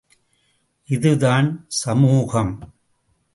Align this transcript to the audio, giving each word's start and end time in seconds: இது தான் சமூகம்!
இது 0.89 1.11
தான் 1.17 1.49
சமூகம்! 1.81 2.53